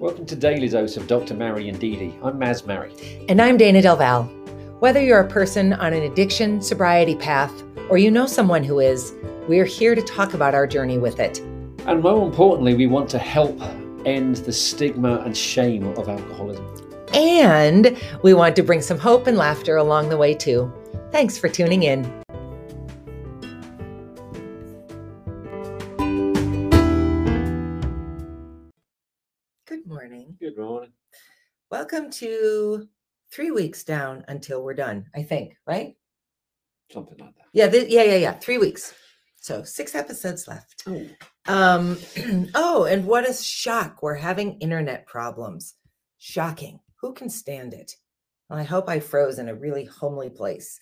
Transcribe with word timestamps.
Welcome 0.00 0.24
to 0.24 0.34
Daily 0.34 0.66
Dose 0.66 0.96
of 0.96 1.06
Dr. 1.06 1.34
Mary 1.34 1.68
and 1.68 1.78
Dee 1.78 1.94
Dee. 1.94 2.14
I'm 2.22 2.40
Maz 2.40 2.64
Mary. 2.66 2.94
And 3.28 3.38
I'm 3.38 3.58
Dayna 3.58 3.82
Del 3.82 3.96
Val. 3.96 4.22
Whether 4.78 5.04
you're 5.04 5.20
a 5.20 5.28
person 5.28 5.74
on 5.74 5.92
an 5.92 6.04
addiction 6.04 6.62
sobriety 6.62 7.14
path 7.14 7.52
or 7.90 7.98
you 7.98 8.10
know 8.10 8.24
someone 8.24 8.64
who 8.64 8.78
is, 8.78 9.12
we're 9.46 9.66
here 9.66 9.94
to 9.94 10.00
talk 10.00 10.32
about 10.32 10.54
our 10.54 10.66
journey 10.66 10.96
with 10.96 11.20
it. 11.20 11.40
And 11.84 12.02
more 12.02 12.26
importantly, 12.26 12.72
we 12.72 12.86
want 12.86 13.10
to 13.10 13.18
help 13.18 13.60
end 14.06 14.36
the 14.36 14.54
stigma 14.54 15.18
and 15.18 15.36
shame 15.36 15.88
of 15.88 16.08
alcoholism. 16.08 16.66
And 17.12 17.94
we 18.22 18.32
want 18.32 18.56
to 18.56 18.62
bring 18.62 18.80
some 18.80 18.98
hope 18.98 19.26
and 19.26 19.36
laughter 19.36 19.76
along 19.76 20.08
the 20.08 20.16
way, 20.16 20.32
too. 20.32 20.72
Thanks 21.12 21.36
for 21.36 21.50
tuning 21.50 21.82
in. 21.82 22.19
Morning. 29.94 30.36
Good 30.38 30.56
morning. 30.56 30.92
Welcome 31.68 32.12
to 32.12 32.86
three 33.32 33.50
weeks 33.50 33.82
down 33.82 34.24
until 34.28 34.62
we're 34.62 34.74
done, 34.74 35.06
I 35.16 35.24
think, 35.24 35.56
right? 35.66 35.96
Something 36.92 37.18
like 37.18 37.34
that. 37.34 37.46
Yeah, 37.52 37.68
th- 37.68 37.88
yeah, 37.88 38.04
yeah, 38.04 38.14
yeah. 38.14 38.32
Three 38.34 38.58
weeks. 38.58 38.94
So 39.40 39.64
six 39.64 39.96
episodes 39.96 40.46
left. 40.46 40.84
Oh, 40.86 41.04
Um, 41.48 41.98
oh, 42.54 42.84
and 42.84 43.04
what 43.04 43.28
a 43.28 43.34
shock. 43.34 44.00
We're 44.00 44.14
having 44.14 44.58
internet 44.60 45.08
problems. 45.08 45.74
Shocking. 46.18 46.78
Who 47.00 47.12
can 47.12 47.28
stand 47.28 47.74
it? 47.74 47.90
Well, 48.48 48.60
I 48.60 48.62
hope 48.62 48.88
I 48.88 49.00
froze 49.00 49.40
in 49.40 49.48
a 49.48 49.56
really 49.56 49.86
homely 49.86 50.30
place. 50.30 50.78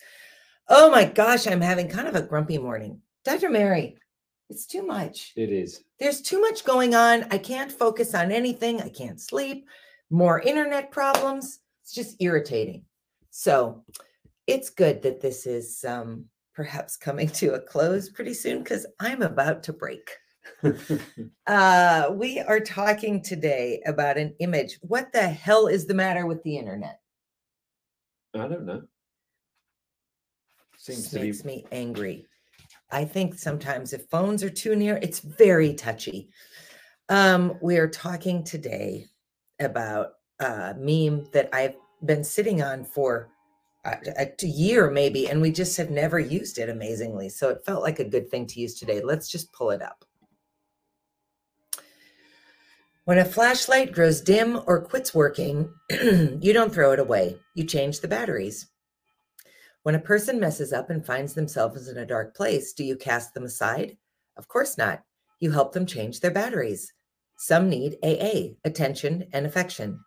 Oh 0.67 0.91
my 0.91 1.05
gosh, 1.05 1.47
I'm 1.47 1.61
having 1.61 1.87
kind 1.89 2.07
of 2.07 2.13
a 2.15 2.21
grumpy 2.21 2.59
morning. 2.59 3.01
Dr. 3.25 3.49
Mary, 3.49 3.97
it's 4.49 4.65
too 4.65 4.85
much. 4.85 5.33
it 5.35 5.51
is. 5.51 5.83
There's 5.99 6.21
too 6.21 6.39
much 6.41 6.63
going 6.65 6.95
on. 6.95 7.25
I 7.31 7.37
can't 7.37 7.71
focus 7.71 8.15
on 8.15 8.31
anything. 8.31 8.81
I 8.81 8.89
can't 8.89 9.19
sleep. 9.21 9.67
More 10.09 10.39
internet 10.41 10.91
problems. 10.91 11.59
It's 11.83 11.93
just 11.93 12.15
irritating. 12.19 12.85
So 13.29 13.83
it's 14.47 14.69
good 14.69 15.01
that 15.03 15.21
this 15.21 15.45
is 15.45 15.83
um, 15.85 16.25
perhaps 16.55 16.97
coming 16.97 17.27
to 17.29 17.53
a 17.53 17.59
close 17.59 18.09
pretty 18.09 18.33
soon 18.33 18.59
because 18.63 18.85
I'm 18.99 19.21
about 19.21 19.63
to 19.63 19.73
break. 19.73 20.09
Uh, 21.47 22.09
we 22.13 22.39
are 22.39 22.59
talking 22.59 23.21
today 23.21 23.81
about 23.85 24.17
an 24.17 24.33
image. 24.39 24.77
What 24.81 25.11
the 25.11 25.27
hell 25.27 25.67
is 25.67 25.85
the 25.85 25.93
matter 25.95 26.25
with 26.27 26.41
the 26.43 26.57
internet? 26.57 26.99
I 28.35 28.47
don't 28.47 28.65
know. 28.65 28.83
Seems 30.77 31.03
This 31.03 31.09
to 31.11 31.15
be. 31.19 31.25
makes 31.25 31.45
me 31.45 31.65
angry. 31.71 32.25
I 32.91 33.05
think 33.05 33.37
sometimes 33.37 33.93
if 33.93 34.09
phones 34.09 34.43
are 34.43 34.49
too 34.49 34.75
near, 34.75 34.97
it's 35.01 35.19
very 35.19 35.73
touchy. 35.73 36.29
Um, 37.09 37.57
we 37.61 37.77
are 37.77 37.87
talking 37.87 38.43
today 38.43 39.05
about 39.59 40.13
a 40.39 40.75
meme 40.77 41.25
that 41.33 41.49
I've 41.53 41.75
been 42.03 42.23
sitting 42.23 42.61
on 42.61 42.83
for 42.83 43.29
a, 43.85 43.97
a 44.17 44.45
year 44.45 44.89
maybe, 44.89 45.29
and 45.29 45.41
we 45.41 45.51
just 45.51 45.77
have 45.77 45.89
never 45.89 46.19
used 46.19 46.57
it 46.57 46.69
amazingly. 46.69 47.29
So 47.29 47.49
it 47.49 47.65
felt 47.65 47.83
like 47.83 47.99
a 47.99 48.09
good 48.09 48.29
thing 48.29 48.45
to 48.47 48.59
use 48.59 48.75
today. 48.75 49.01
Let's 49.03 49.29
just 49.29 49.51
pull 49.53 49.71
it 49.71 49.81
up. 49.81 50.05
When 53.05 53.17
a 53.17 53.25
flashlight 53.25 53.91
grows 53.91 54.21
dim 54.21 54.61
or 54.67 54.81
quits 54.81 55.15
working, 55.15 55.73
you 55.89 56.53
don't 56.53 56.71
throw 56.71 56.91
it 56.91 56.99
away. 56.99 57.37
You 57.55 57.63
change 57.63 58.01
the 58.01 58.07
batteries. 58.07 58.67
When 59.83 59.95
a 59.95 59.99
person 59.99 60.39
messes 60.39 60.73
up 60.73 60.89
and 60.89 61.05
finds 61.05 61.33
themselves 61.33 61.87
in 61.87 61.97
a 61.97 62.05
dark 62.05 62.35
place, 62.35 62.73
do 62.73 62.83
you 62.83 62.95
cast 62.95 63.33
them 63.33 63.43
aside? 63.43 63.97
Of 64.37 64.47
course 64.47 64.77
not. 64.77 65.03
You 65.39 65.51
help 65.51 65.73
them 65.73 65.85
change 65.85 66.19
their 66.19 66.31
batteries. 66.31 66.93
Some 67.37 67.69
need 67.69 67.97
AA, 68.03 68.55
attention 68.65 69.27
and 69.31 69.45
affection. 69.45 69.99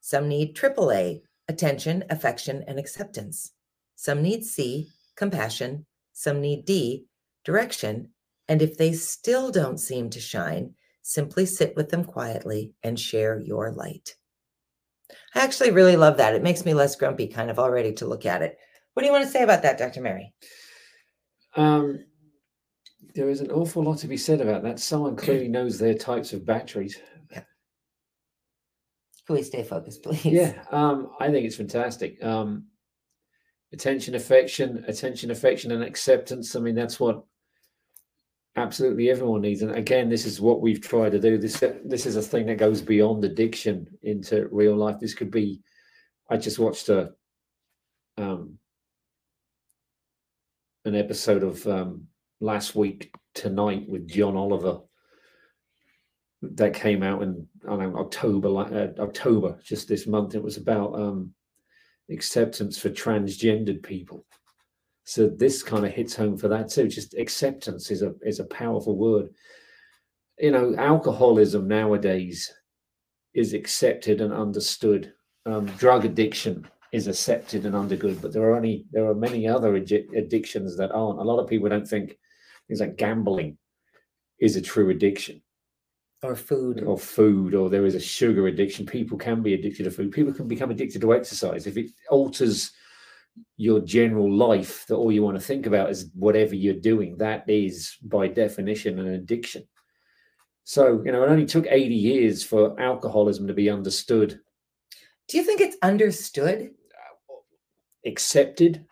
Some 0.00 0.28
need 0.28 0.54
AAA, 0.54 1.22
attention, 1.48 2.04
affection, 2.10 2.64
and 2.68 2.78
acceptance. 2.78 3.52
Some 3.96 4.22
need 4.22 4.44
C, 4.44 4.88
compassion. 5.16 5.86
Some 6.12 6.40
need 6.40 6.64
D, 6.64 7.06
direction. 7.44 8.10
And 8.48 8.62
if 8.62 8.78
they 8.78 8.92
still 8.92 9.50
don't 9.50 9.78
seem 9.78 10.08
to 10.10 10.20
shine, 10.20 10.74
simply 11.02 11.46
sit 11.46 11.74
with 11.74 11.88
them 11.88 12.04
quietly 12.04 12.72
and 12.84 12.98
share 12.98 13.40
your 13.40 13.72
light. 13.72 14.14
I 15.34 15.40
actually 15.40 15.72
really 15.72 15.96
love 15.96 16.16
that. 16.18 16.34
It 16.34 16.42
makes 16.42 16.64
me 16.64 16.74
less 16.74 16.96
grumpy, 16.96 17.26
kind 17.26 17.50
of 17.50 17.58
already 17.58 17.92
to 17.94 18.06
look 18.06 18.26
at 18.26 18.42
it. 18.42 18.58
What 18.96 19.02
do 19.02 19.08
you 19.08 19.12
want 19.12 19.26
to 19.26 19.30
say 19.30 19.42
about 19.42 19.60
that, 19.60 19.76
Dr. 19.76 20.00
Mary? 20.00 20.32
Um, 21.54 22.02
there 23.14 23.28
is 23.28 23.42
an 23.42 23.50
awful 23.50 23.82
lot 23.82 23.98
to 23.98 24.08
be 24.08 24.16
said 24.16 24.40
about 24.40 24.62
that. 24.62 24.80
Someone 24.80 25.16
clearly 25.16 25.48
knows 25.48 25.78
their 25.78 25.92
types 25.92 26.32
of 26.32 26.46
batteries. 26.46 26.98
Can 27.30 27.44
we 29.28 29.42
stay 29.42 29.64
focused, 29.64 30.02
please? 30.02 30.24
Yeah, 30.24 30.54
um, 30.70 31.10
I 31.20 31.30
think 31.30 31.44
it's 31.44 31.56
fantastic. 31.56 32.24
Um, 32.24 32.68
attention, 33.70 34.14
affection, 34.14 34.82
attention, 34.88 35.30
affection, 35.30 35.72
and 35.72 35.82
acceptance. 35.82 36.56
I 36.56 36.60
mean, 36.60 36.74
that's 36.74 36.98
what 36.98 37.22
absolutely 38.56 39.10
everyone 39.10 39.42
needs. 39.42 39.60
And 39.60 39.72
again, 39.72 40.08
this 40.08 40.24
is 40.24 40.40
what 40.40 40.62
we've 40.62 40.80
tried 40.80 41.12
to 41.12 41.20
do. 41.20 41.36
This 41.36 41.62
this 41.84 42.06
is 42.06 42.16
a 42.16 42.22
thing 42.22 42.46
that 42.46 42.56
goes 42.56 42.80
beyond 42.80 43.26
addiction 43.26 43.88
into 44.04 44.48
real 44.50 44.74
life. 44.74 44.96
This 44.98 45.12
could 45.12 45.30
be. 45.30 45.60
I 46.30 46.38
just 46.38 46.58
watched 46.58 46.88
a 46.88 47.10
um, 48.16 48.58
an 50.86 50.94
episode 50.94 51.42
of 51.42 51.66
um, 51.66 52.06
last 52.40 52.76
week 52.76 53.12
tonight 53.34 53.88
with 53.88 54.08
John 54.08 54.36
Oliver 54.36 54.78
that 56.42 56.74
came 56.74 57.02
out 57.02 57.22
in 57.22 57.46
I 57.66 57.70
don't 57.70 57.92
know 57.92 57.98
October 57.98 58.48
uh, 58.48 59.02
October 59.02 59.58
just 59.64 59.88
this 59.88 60.06
month. 60.06 60.36
It 60.36 60.42
was 60.42 60.56
about 60.56 60.94
um, 60.94 61.34
acceptance 62.08 62.78
for 62.78 62.88
transgendered 62.88 63.82
people. 63.82 64.24
So 65.04 65.28
this 65.28 65.62
kind 65.62 65.84
of 65.84 65.92
hits 65.92 66.14
home 66.14 66.36
for 66.36 66.46
that 66.48 66.70
too. 66.70 66.86
Just 66.86 67.14
acceptance 67.14 67.90
is 67.90 68.02
a 68.02 68.14
is 68.22 68.38
a 68.38 68.44
powerful 68.44 68.96
word. 68.96 69.30
You 70.38 70.52
know, 70.52 70.76
alcoholism 70.76 71.66
nowadays 71.66 72.52
is 73.34 73.54
accepted 73.54 74.20
and 74.20 74.32
understood. 74.32 75.12
Um, 75.46 75.66
drug 75.78 76.04
addiction 76.04 76.66
is 76.92 77.08
accepted 77.08 77.66
and 77.66 77.74
understood, 77.74 78.20
but 78.22 78.32
there 78.32 78.42
are 78.42 78.56
only 78.56 78.86
there 78.90 79.06
are 79.06 79.14
many 79.14 79.46
other 79.46 79.72
addi- 79.80 80.16
addictions 80.16 80.76
that 80.76 80.92
aren't. 80.92 81.20
A 81.20 81.24
lot 81.24 81.38
of 81.40 81.48
people 81.48 81.68
don't 81.68 81.88
think 81.88 82.16
things 82.66 82.80
like 82.80 82.96
gambling 82.96 83.58
is 84.40 84.56
a 84.56 84.62
true 84.62 84.90
addiction. 84.90 85.42
Or 86.22 86.34
food. 86.34 86.82
or 86.82 86.98
food 86.98 87.54
or 87.54 87.68
there 87.68 87.84
is 87.84 87.94
a 87.94 88.00
sugar 88.00 88.46
addiction. 88.46 88.86
People 88.86 89.18
can 89.18 89.42
be 89.42 89.54
addicted 89.54 89.84
to 89.84 89.90
food. 89.90 90.10
People 90.10 90.32
can 90.32 90.48
become 90.48 90.70
addicted 90.70 91.00
to 91.02 91.14
exercise. 91.14 91.66
If 91.66 91.76
it 91.76 91.90
alters 92.10 92.72
your 93.58 93.80
general 93.80 94.32
life 94.32 94.86
that 94.86 94.96
all 94.96 95.12
you 95.12 95.22
want 95.22 95.36
to 95.36 95.44
think 95.44 95.66
about 95.66 95.90
is 95.90 96.10
whatever 96.14 96.54
you're 96.54 96.74
doing 96.74 97.18
that 97.18 97.48
is 97.48 97.96
by 98.02 98.28
definition 98.28 98.98
an 98.98 99.08
addiction. 99.08 99.62
So 100.64 101.02
you 101.04 101.12
know 101.12 101.22
it 101.22 101.28
only 101.28 101.46
took 101.46 101.66
80 101.68 101.94
years 101.94 102.42
for 102.42 102.80
alcoholism 102.80 103.46
to 103.46 103.54
be 103.54 103.70
understood 103.70 104.40
Do 105.28 105.36
you 105.36 105.42
think 105.42 105.60
it's 105.60 105.76
understood? 105.82 106.70
accepted 108.06 108.86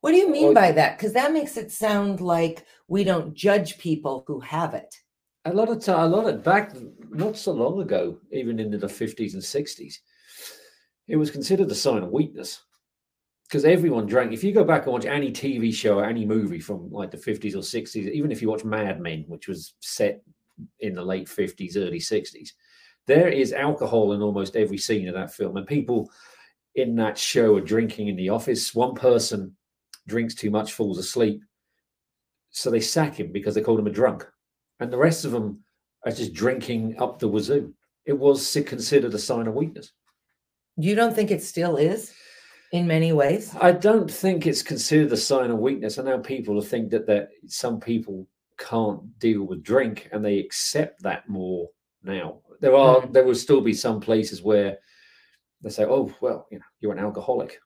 What 0.00 0.12
do 0.12 0.16
you 0.16 0.30
mean 0.30 0.54
by 0.54 0.70
that? 0.72 0.96
Because 0.96 1.12
that 1.14 1.32
makes 1.32 1.56
it 1.56 1.72
sound 1.72 2.20
like 2.20 2.64
we 2.86 3.02
don't 3.02 3.34
judge 3.34 3.78
people 3.78 4.22
who 4.28 4.38
have 4.40 4.74
it. 4.74 4.94
a 5.44 5.52
lot 5.52 5.68
of 5.68 5.82
time 5.82 6.00
a 6.12 6.16
lot 6.16 6.26
of 6.28 6.44
back 6.44 6.72
not 7.10 7.36
so 7.36 7.52
long 7.52 7.80
ago 7.80 8.18
even 8.32 8.60
into 8.60 8.78
the 8.78 8.86
50s 8.86 9.34
and 9.34 9.42
60s 9.42 9.94
it 11.06 11.16
was 11.16 11.30
considered 11.30 11.70
a 11.70 11.74
sign 11.74 12.02
of 12.02 12.10
weakness 12.10 12.62
because 13.44 13.64
everyone 13.64 14.06
drank 14.06 14.32
if 14.32 14.44
you 14.44 14.52
go 14.52 14.64
back 14.64 14.84
and 14.84 14.92
watch 14.92 15.06
any 15.06 15.30
tv 15.30 15.72
show 15.72 15.98
or 15.98 16.04
any 16.04 16.24
movie 16.26 16.60
from 16.60 16.90
like 16.90 17.10
the 17.10 17.16
50s 17.16 17.54
or 17.54 17.58
60s 17.58 18.10
even 18.10 18.30
if 18.30 18.42
you 18.42 18.50
watch 18.50 18.64
mad 18.64 19.00
men 19.00 19.24
which 19.26 19.48
was 19.48 19.74
set 19.80 20.22
in 20.80 20.94
the 20.94 21.02
late 21.02 21.28
50s 21.28 21.76
early 21.76 22.00
60s 22.00 22.50
there 23.08 23.28
is 23.28 23.52
alcohol 23.52 24.12
in 24.12 24.22
almost 24.22 24.54
every 24.54 24.78
scene 24.78 25.08
of 25.08 25.14
that 25.14 25.34
film 25.34 25.56
and 25.56 25.66
people 25.66 26.08
in 26.76 26.94
that 26.94 27.18
show 27.18 27.56
are 27.56 27.60
drinking 27.60 28.06
in 28.06 28.16
the 28.16 28.28
office 28.28 28.74
one 28.74 28.94
person 28.94 29.56
drinks 30.06 30.34
too 30.34 30.50
much 30.50 30.72
falls 30.72 30.98
asleep 30.98 31.42
so 32.50 32.70
they 32.70 32.80
sack 32.80 33.18
him 33.18 33.32
because 33.32 33.54
they 33.54 33.60
called 33.60 33.80
him 33.80 33.86
a 33.88 33.90
drunk 33.90 34.24
and 34.80 34.92
the 34.92 34.96
rest 34.96 35.24
of 35.24 35.32
them 35.32 35.60
are 36.04 36.12
just 36.12 36.32
drinking 36.32 36.96
up 36.98 37.18
the 37.18 37.28
wazoo. 37.28 37.72
It 38.06 38.18
was 38.18 38.56
considered 38.66 39.14
a 39.14 39.18
sign 39.18 39.46
of 39.46 39.54
weakness. 39.54 39.92
You 40.76 40.94
don't 40.94 41.14
think 41.14 41.30
it 41.30 41.42
still 41.42 41.76
is 41.76 42.14
in 42.72 42.86
many 42.86 43.12
ways? 43.12 43.54
I 43.60 43.72
don't 43.72 44.10
think 44.10 44.46
it's 44.46 44.62
considered 44.62 45.12
a 45.12 45.16
sign 45.16 45.50
of 45.50 45.58
weakness. 45.58 45.98
I 45.98 46.04
know 46.04 46.18
people 46.18 46.60
think 46.62 46.90
that 46.90 47.06
that 47.06 47.30
some 47.46 47.80
people 47.80 48.26
can't 48.58 49.18
deal 49.18 49.44
with 49.44 49.62
drink 49.62 50.08
and 50.12 50.24
they 50.24 50.38
accept 50.38 51.02
that 51.02 51.28
more 51.28 51.68
now. 52.02 52.38
There 52.60 52.74
are 52.74 53.02
Mm. 53.02 53.12
there 53.12 53.24
will 53.24 53.34
still 53.34 53.60
be 53.60 53.72
some 53.74 54.00
places 54.00 54.42
where 54.42 54.78
they 55.62 55.70
say, 55.70 55.84
"Oh, 55.84 56.14
well, 56.20 56.46
you 56.50 56.58
know, 56.58 56.64
you're 56.80 56.92
an 56.92 56.98
alcoholic. 56.98 57.60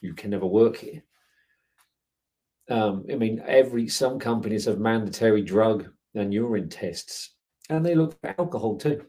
You 0.00 0.14
can 0.14 0.30
never 0.30 0.46
work 0.46 0.76
here." 0.76 1.02
Um, 2.70 3.06
I 3.10 3.16
mean, 3.16 3.42
every 3.46 3.88
some 3.88 4.18
companies 4.18 4.66
have 4.66 4.78
mandatory 4.78 5.42
drug 5.42 5.88
and 6.14 6.32
urine 6.34 6.68
tests, 6.68 7.34
and 7.70 7.84
they 7.84 7.94
look 7.94 8.18
for 8.20 8.34
alcohol 8.38 8.76
too. 8.76 9.04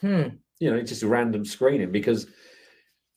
Hmm. 0.00 0.36
You 0.58 0.70
know, 0.70 0.76
it's 0.76 0.90
just 0.90 1.02
random 1.02 1.44
screening 1.44 1.92
because 1.92 2.26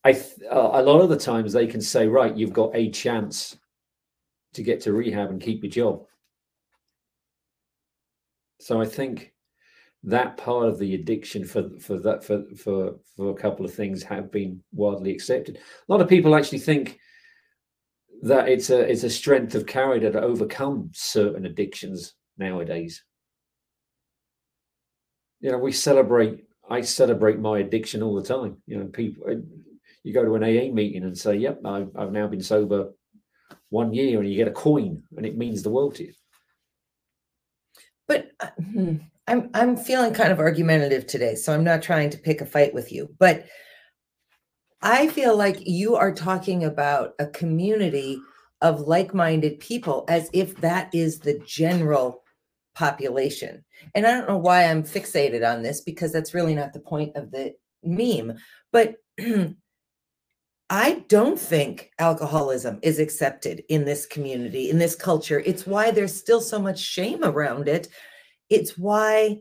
I 0.03 0.13
th- 0.13 0.41
uh, 0.49 0.71
a 0.73 0.81
lot 0.83 1.01
of 1.01 1.09
the 1.09 1.17
times 1.17 1.53
they 1.53 1.67
can 1.67 1.81
say, 1.81 2.07
right, 2.07 2.35
you've 2.35 2.53
got 2.53 2.75
a 2.75 2.89
chance 2.89 3.57
to 4.53 4.63
get 4.63 4.81
to 4.81 4.93
rehab 4.93 5.29
and 5.29 5.41
keep 5.41 5.63
your 5.63 5.71
job. 5.71 6.07
So 8.59 8.81
I 8.81 8.85
think 8.85 9.30
that 10.03 10.37
part 10.37 10.67
of 10.67 10.79
the 10.79 10.95
addiction 10.95 11.45
for 11.45 11.69
for 11.79 11.99
that 11.99 12.23
for 12.23 12.43
for 12.57 12.95
for 13.15 13.29
a 13.29 13.35
couple 13.35 13.65
of 13.65 13.73
things 13.73 14.01
have 14.03 14.31
been 14.31 14.61
widely 14.71 15.11
accepted. 15.11 15.57
A 15.57 15.91
lot 15.91 16.01
of 16.01 16.09
people 16.09 16.35
actually 16.35 16.59
think 16.59 16.99
that 18.23 18.49
it's 18.49 18.69
a 18.69 18.79
it's 18.79 19.03
a 19.03 19.09
strength 19.09 19.53
of 19.53 19.67
character 19.67 20.11
to 20.11 20.21
overcome 20.21 20.89
certain 20.93 21.45
addictions 21.45 22.15
nowadays. 22.37 23.03
You 25.39 25.51
know, 25.51 25.59
we 25.59 25.71
celebrate. 25.71 26.45
I 26.69 26.81
celebrate 26.81 27.39
my 27.39 27.59
addiction 27.59 28.01
all 28.01 28.15
the 28.15 28.23
time. 28.27 28.57
You 28.65 28.79
know, 28.79 28.85
people. 28.87 29.41
You 30.03 30.13
go 30.13 30.25
to 30.25 30.35
an 30.35 30.43
AA 30.43 30.73
meeting 30.73 31.03
and 31.03 31.15
say, 31.15 31.35
"Yep, 31.35 31.61
I've, 31.63 31.89
I've 31.95 32.11
now 32.11 32.27
been 32.27 32.41
sober 32.41 32.89
one 33.69 33.93
year," 33.93 34.19
and 34.19 34.27
you 34.29 34.35
get 34.35 34.47
a 34.47 34.51
coin, 34.51 35.03
and 35.15 35.25
it 35.27 35.37
means 35.37 35.61
the 35.61 35.69
world 35.69 35.95
to 35.95 36.05
you. 36.05 36.13
But 38.07 38.31
uh, 38.39 38.49
hmm, 38.57 38.95
I'm 39.27 39.49
I'm 39.53 39.77
feeling 39.77 40.13
kind 40.13 40.31
of 40.31 40.39
argumentative 40.39 41.07
today, 41.07 41.35
so 41.35 41.53
I'm 41.53 41.63
not 41.63 41.81
trying 41.81 42.09
to 42.11 42.17
pick 42.17 42.41
a 42.41 42.45
fight 42.45 42.73
with 42.73 42.91
you, 42.91 43.09
but 43.19 43.45
I 44.81 45.07
feel 45.07 45.37
like 45.37 45.57
you 45.61 45.95
are 45.95 46.13
talking 46.13 46.63
about 46.63 47.13
a 47.19 47.27
community 47.27 48.19
of 48.61 48.81
like-minded 48.81 49.59
people 49.59 50.05
as 50.07 50.29
if 50.33 50.57
that 50.57 50.93
is 50.93 51.19
the 51.19 51.39
general 51.45 52.23
population. 52.75 53.63
And 53.95 54.05
I 54.07 54.11
don't 54.11 54.27
know 54.27 54.37
why 54.37 54.65
I'm 54.65 54.83
fixated 54.83 55.47
on 55.47 55.61
this 55.61 55.81
because 55.81 56.11
that's 56.11 56.33
really 56.33 56.55
not 56.55 56.73
the 56.73 56.79
point 56.79 57.15
of 57.15 57.31
the 57.31 57.53
meme, 57.83 58.37
but 58.71 58.95
I 60.69 61.03
don't 61.09 61.39
think 61.39 61.91
alcoholism 61.99 62.79
is 62.81 62.97
accepted 62.97 63.63
in 63.67 63.83
this 63.83 64.05
community, 64.05 64.69
in 64.69 64.79
this 64.79 64.95
culture. 64.95 65.41
It's 65.45 65.67
why 65.67 65.91
there's 65.91 66.17
still 66.17 66.39
so 66.39 66.59
much 66.59 66.79
shame 66.79 67.23
around 67.23 67.67
it. 67.67 67.89
It's 68.51 68.77
why 68.77 69.39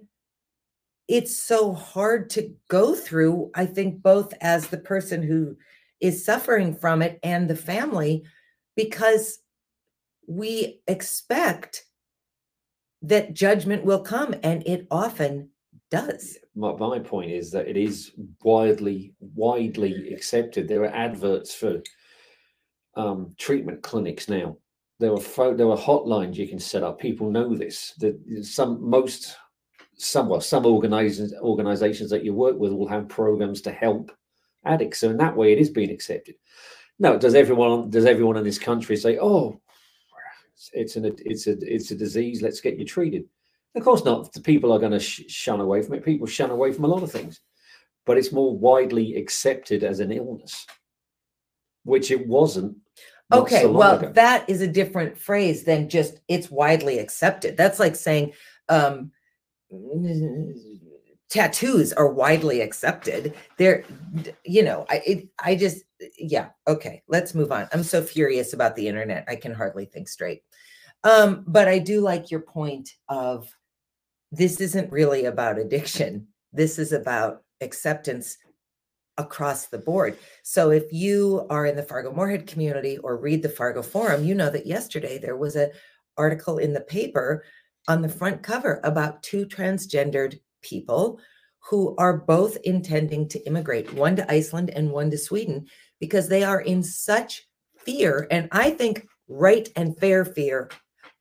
it's 1.09 1.37
so 1.37 1.73
hard 1.73 2.31
to 2.31 2.55
go 2.69 2.95
through, 2.95 3.51
I 3.55 3.67
think, 3.67 4.03
both 4.03 4.33
as 4.41 4.69
the 4.69 4.79
person 4.79 5.23
who 5.23 5.57
is 6.01 6.25
suffering 6.25 6.77
from 6.77 7.03
it 7.03 7.19
and 7.25 7.51
the 7.51 7.57
family, 7.57 8.23
because 8.77 9.41
we 10.29 10.81
expect 10.87 11.85
that 13.03 13.35
judgment 13.35 13.85
will 13.85 14.03
come, 14.03 14.35
and 14.45 14.63
it 14.67 14.87
often 14.91 15.51
does. 15.91 16.39
My, 16.55 16.73
my 16.77 17.01
point 17.01 17.33
is 17.33 17.51
that 17.51 17.67
it 17.67 17.77
is 17.77 18.13
widely 18.45 19.15
widely 19.19 20.13
accepted. 20.15 20.69
There 20.69 20.85
are 20.85 20.95
adverts 20.95 21.53
for 21.53 21.83
um, 22.95 23.35
treatment 23.37 23.83
clinics 23.83 24.29
now. 24.29 24.59
There 25.01 25.17
fo- 25.17 25.55
there 25.55 25.71
are 25.71 25.79
hotlines 25.79 26.37
you 26.37 26.47
can 26.47 26.59
set 26.59 26.83
up. 26.83 27.01
People 27.01 27.31
know 27.31 27.57
this. 27.57 27.95
That 27.99 28.21
some 28.45 28.89
most 28.89 29.35
some 29.97 30.29
well 30.29 30.43
some 30.43 30.67
organizations 30.67 31.33
organizations 31.41 32.11
that 32.11 32.23
you 32.23 32.35
work 32.35 32.59
with 32.59 32.73
will 32.73 32.87
have 32.87 33.09
programs 33.09 33.63
to 33.63 33.73
help 33.73 34.13
addicts. 34.67 35.01
So 35.01 35.09
in 35.09 35.17
that 35.17 35.35
way, 35.35 35.53
it 35.53 35.59
is 35.59 35.71
being 35.71 35.91
accepted. 35.91 36.35
No, 36.99 37.19
does 37.19 37.35
everyone 37.35 37.89
does 37.89 38.05
everyone 38.05 38.37
in 38.37 38.45
this 38.45 38.59
country 38.59 38.95
say, 38.95 39.19
"Oh, 39.19 39.59
it's 40.75 40.97
an 40.97 41.07
it's 41.25 41.47
a 41.47 41.57
it's 41.63 41.91
a 41.91 41.97
disease. 41.97 42.43
Let's 42.43 42.61
get 42.61 42.79
you 42.79 42.85
treated"? 42.85 43.25
Of 43.75 43.85
course 43.85 44.05
not. 44.05 44.31
The 44.35 44.43
people 44.43 44.71
are 44.71 44.79
going 44.79 44.93
to 44.93 45.01
sh- 45.01 45.25
shun 45.29 45.61
away 45.61 45.81
from 45.81 45.95
it. 45.95 46.05
People 46.05 46.27
shun 46.27 46.51
away 46.51 46.73
from 46.73 46.85
a 46.85 46.89
lot 46.89 47.03
of 47.03 47.11
things, 47.11 47.41
but 48.05 48.19
it's 48.19 48.33
more 48.33 48.55
widely 48.55 49.15
accepted 49.15 49.83
as 49.83 50.01
an 50.01 50.13
illness, 50.13 50.67
which 51.85 52.11
it 52.11 52.27
wasn't. 52.27 52.77
Okay, 53.33 53.63
so 53.63 53.73
well, 53.73 53.99
ago. 53.99 54.13
that 54.13 54.49
is 54.49 54.61
a 54.61 54.67
different 54.67 55.17
phrase 55.17 55.65
than 55.65 55.89
just 55.89 56.21
it's 56.29 56.51
widely 56.51 56.99
accepted. 56.99 57.57
That's 57.57 57.79
like 57.79 57.95
saying 57.95 58.33
um, 58.69 59.13
tattoos 61.29 61.93
are 61.93 62.13
widely 62.13 62.61
accepted. 62.61 63.35
They're, 63.57 63.85
you 64.45 64.63
know, 64.63 64.85
I 64.89 65.03
it, 65.07 65.29
I 65.39 65.55
just 65.55 65.85
yeah. 66.19 66.49
Okay, 66.67 67.03
let's 67.09 67.35
move 67.35 67.53
on. 67.53 67.69
I'm 67.73 67.85
so 67.85 68.03
furious 68.03 68.53
about 68.53 68.75
the 68.77 68.89
internet. 68.89 69.25
I 69.29 69.37
can 69.37 69.55
hardly 69.55 69.85
think 69.85 70.09
straight. 70.09 70.43
Um, 71.05 71.45
but 71.47 71.69
I 71.69 71.79
do 71.79 72.01
like 72.01 72.31
your 72.31 72.41
point 72.41 72.91
of 73.09 73.49
this 74.33 74.61
isn't 74.61 74.93
really 74.93 75.25
about 75.25 75.59
addiction. 75.59 76.27
This 76.53 76.79
is 76.79 76.93
about 76.93 77.43
acceptance 77.61 78.37
across 79.21 79.67
the 79.67 79.79
board. 79.79 80.17
So 80.43 80.71
if 80.71 80.93
you 80.93 81.47
are 81.51 81.67
in 81.67 81.77
the 81.77 81.83
Fargo 81.83 82.13
Moorhead 82.13 82.47
community 82.47 82.99
or 82.99 83.17
read 83.17 83.43
the 83.43 83.49
Fargo 83.49 83.83
Forum, 83.83 84.25
you 84.25 84.35
know 84.35 84.51
that 84.51 84.67
yesterday 84.67 85.19
there 85.19 85.37
was 85.37 85.57
an 85.57 85.71
article 86.17 86.59
in 86.59 86.73
the 86.73 86.81
paper 86.81 87.45
on 87.89 88.03
the 88.03 88.09
front 88.09 88.43
cover 88.43 88.81
about 88.85 89.23
two 89.23 89.47
transgendered 89.47 90.41
people 90.63 91.21
who 91.61 91.95
are 91.97 92.17
both 92.17 92.57
intending 92.65 93.29
to 93.29 93.39
immigrate, 93.47 93.93
one 93.93 94.17
to 94.17 94.31
Iceland 94.31 94.71
and 94.71 94.91
one 94.91 95.11
to 95.11 95.19
Sweden, 95.19 95.67
because 95.99 96.29
they 96.29 96.43
are 96.43 96.61
in 96.61 96.83
such 96.83 97.47
fear, 97.79 98.27
and 98.31 98.49
I 98.53 98.71
think 98.71 99.07
right 99.29 99.69
and 99.77 99.99
fair 99.99 100.25
fear 100.25 100.71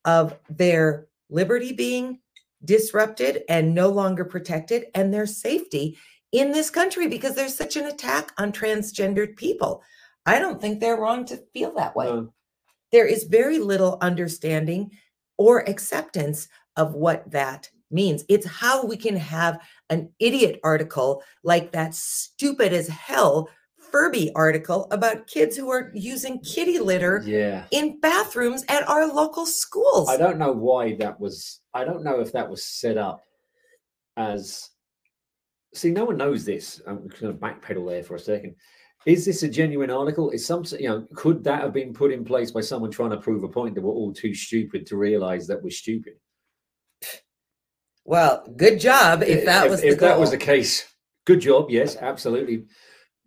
of 0.05 0.37
their 0.49 1.07
liberty 1.29 1.73
being 1.73 2.19
disrupted 2.63 3.43
and 3.47 3.73
no 3.73 3.89
longer 3.89 4.25
protected 4.25 4.85
and 4.95 5.13
their 5.13 5.25
safety 5.25 5.97
in 6.31 6.51
this 6.51 6.69
country 6.69 7.07
because 7.07 7.35
there's 7.35 7.55
such 7.55 7.75
an 7.75 7.85
attack 7.85 8.31
on 8.37 8.51
transgendered 8.51 9.35
people. 9.35 9.81
I 10.25 10.39
don't 10.39 10.61
think 10.61 10.79
they're 10.79 10.99
wrong 10.99 11.25
to 11.25 11.37
feel 11.53 11.73
that 11.75 11.95
way. 11.95 12.05
No. 12.05 12.33
There 12.91 13.05
is 13.05 13.23
very 13.25 13.59
little 13.59 13.97
understanding 14.01 14.91
or 15.37 15.67
acceptance 15.69 16.47
of 16.75 16.93
what 16.93 17.29
that 17.31 17.69
means. 17.91 18.23
It's 18.29 18.45
how 18.45 18.85
we 18.85 18.97
can 18.97 19.15
have 19.15 19.59
an 19.89 20.11
idiot 20.19 20.59
article 20.63 21.23
like 21.43 21.71
that 21.71 21.95
stupid 21.95 22.73
as 22.73 22.87
hell 22.87 23.49
Furby 23.91 24.31
article 24.35 24.87
about 24.91 25.27
kids 25.27 25.57
who 25.57 25.71
are 25.71 25.91
using 25.95 26.39
kitty 26.41 26.77
litter 26.77 27.23
yeah. 27.25 27.63
in 27.71 27.99
bathrooms 27.99 28.63
at 28.69 28.87
our 28.87 29.07
local 29.07 29.45
schools. 29.45 30.09
I 30.09 30.17
don't 30.17 30.37
know 30.37 30.51
why 30.51 30.95
that 30.97 31.19
was. 31.19 31.61
I 31.73 31.85
don't 31.85 32.03
know 32.03 32.19
if 32.19 32.31
that 32.33 32.49
was 32.49 32.63
set 32.63 32.97
up 32.97 33.23
as. 34.15 34.69
See, 35.73 35.91
no 35.91 36.05
one 36.05 36.17
knows 36.17 36.45
this. 36.45 36.81
I'm 36.87 37.07
going 37.07 37.33
to 37.33 37.33
backpedal 37.33 37.87
there 37.87 38.03
for 38.03 38.15
a 38.15 38.19
second. 38.19 38.55
Is 39.05 39.25
this 39.25 39.43
a 39.43 39.47
genuine 39.47 39.89
article? 39.89 40.31
Is 40.31 40.45
some, 40.45 40.65
you 40.77 40.89
know, 40.89 41.07
could 41.15 41.43
that 41.43 41.61
have 41.61 41.73
been 41.73 41.93
put 41.93 42.11
in 42.11 42.25
place 42.25 42.51
by 42.51 42.61
someone 42.61 42.91
trying 42.91 43.11
to 43.11 43.17
prove 43.17 43.43
a 43.43 43.47
point 43.47 43.75
that 43.75 43.81
we're 43.81 43.93
all 43.93 44.13
too 44.13 44.33
stupid 44.33 44.85
to 44.87 44.97
realize 44.97 45.47
that 45.47 45.61
we're 45.63 45.69
stupid? 45.69 46.13
Well, 48.03 48.43
good 48.57 48.79
job 48.79 49.23
if 49.23 49.45
that 49.45 49.65
if, 49.65 49.71
was 49.71 49.83
if, 49.83 49.99
that 49.99 50.19
was 50.19 50.31
the 50.31 50.37
case. 50.37 50.91
Good 51.25 51.41
job, 51.41 51.69
yes, 51.69 51.95
absolutely 51.95 52.65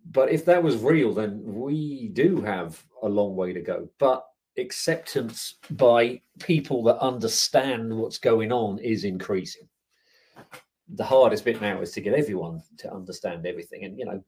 but 0.05 0.31
if 0.31 0.45
that 0.45 0.61
was 0.61 0.77
real, 0.77 1.13
then 1.13 1.41
we 1.43 2.09
do 2.13 2.41
have 2.41 2.83
a 3.01 3.09
long 3.09 3.35
way 3.35 3.53
to 3.53 3.61
go. 3.61 3.89
But 3.99 4.23
acceptance 4.57 5.55
by 5.71 6.21
people 6.39 6.83
that 6.83 6.99
understand 6.99 7.95
what's 7.95 8.17
going 8.17 8.51
on 8.51 8.79
is 8.79 9.05
increasing. 9.05 9.67
The 10.93 11.03
hardest 11.03 11.45
bit 11.45 11.61
now 11.61 11.81
is 11.81 11.91
to 11.91 12.01
get 12.01 12.13
everyone 12.13 12.61
to 12.77 12.93
understand 12.93 13.45
everything. 13.45 13.83
And, 13.83 13.97
you 13.97 14.05
know, 14.05 14.23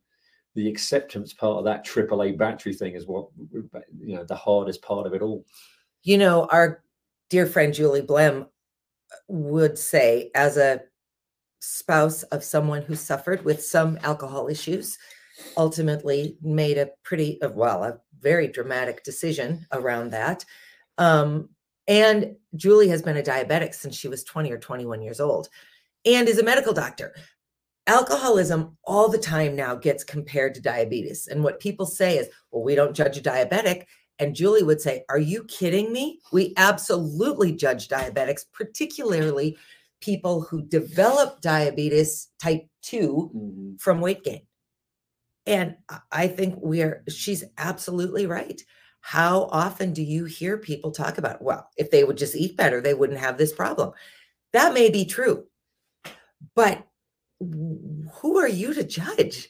the 0.55 0.67
acceptance 0.67 1.33
part 1.33 1.57
of 1.57 1.65
that 1.65 1.85
AAA 1.85 2.37
battery 2.37 2.73
thing 2.73 2.95
is 2.95 3.05
what, 3.05 3.27
you 3.53 4.15
know, 4.15 4.23
the 4.23 4.35
hardest 4.35 4.81
part 4.81 5.05
of 5.05 5.13
it 5.13 5.21
all. 5.21 5.45
You 6.03 6.17
know, 6.17 6.47
our 6.51 6.83
dear 7.29 7.45
friend 7.45 7.73
Julie 7.73 8.01
Blehm 8.01 8.47
would 9.27 9.77
say, 9.77 10.31
as 10.33 10.57
a 10.57 10.81
spouse 11.59 12.23
of 12.23 12.43
someone 12.43 12.81
who 12.83 12.95
suffered 12.95 13.43
with 13.43 13.63
some 13.63 13.99
alcohol 14.03 14.47
issues, 14.47 14.97
ultimately 15.57 16.37
made 16.41 16.77
a 16.77 16.89
pretty 17.03 17.41
uh, 17.41 17.49
well 17.49 17.83
a 17.83 17.99
very 18.21 18.47
dramatic 18.47 19.03
decision 19.03 19.65
around 19.71 20.11
that 20.11 20.45
um, 20.97 21.49
and 21.87 22.35
julie 22.55 22.87
has 22.87 23.01
been 23.01 23.17
a 23.17 23.23
diabetic 23.23 23.73
since 23.73 23.95
she 23.95 24.07
was 24.07 24.23
20 24.23 24.51
or 24.51 24.57
21 24.57 25.01
years 25.01 25.19
old 25.19 25.49
and 26.05 26.27
is 26.27 26.39
a 26.39 26.43
medical 26.43 26.73
doctor 26.73 27.13
alcoholism 27.87 28.75
all 28.83 29.09
the 29.09 29.17
time 29.17 29.55
now 29.55 29.75
gets 29.75 30.03
compared 30.03 30.55
to 30.55 30.61
diabetes 30.61 31.27
and 31.27 31.43
what 31.43 31.59
people 31.59 31.85
say 31.85 32.17
is 32.17 32.27
well 32.51 32.63
we 32.63 32.75
don't 32.75 32.95
judge 32.95 33.17
a 33.17 33.21
diabetic 33.21 33.85
and 34.19 34.35
julie 34.35 34.63
would 34.63 34.81
say 34.81 35.03
are 35.09 35.19
you 35.19 35.43
kidding 35.45 35.93
me 35.93 36.19
we 36.31 36.53
absolutely 36.57 37.51
judge 37.51 37.87
diabetics 37.87 38.45
particularly 38.53 39.57
people 40.01 40.41
who 40.41 40.61
develop 40.63 41.41
diabetes 41.41 42.29
type 42.41 42.67
2 42.83 43.31
mm-hmm. 43.35 43.75
from 43.77 44.01
weight 44.01 44.23
gain 44.23 44.41
and 45.45 45.75
I 46.11 46.27
think 46.27 46.57
we 46.61 46.81
are, 46.81 47.03
she's 47.07 47.43
absolutely 47.57 48.25
right. 48.25 48.61
How 49.01 49.43
often 49.51 49.93
do 49.93 50.01
you 50.01 50.25
hear 50.25 50.57
people 50.57 50.91
talk 50.91 51.17
about, 51.19 51.41
well, 51.41 51.69
if 51.77 51.91
they 51.91 52.03
would 52.03 52.17
just 52.17 52.35
eat 52.35 52.57
better, 52.57 52.81
they 52.81 52.95
wouldn't 52.95 53.19
have 53.19 53.37
this 53.37 53.53
problem? 53.53 53.91
That 54.53 54.73
may 54.73 54.89
be 54.89 55.05
true. 55.05 55.45
But 56.55 56.87
who 57.39 58.37
are 58.37 58.47
you 58.47 58.73
to 58.73 58.83
judge? 58.83 59.49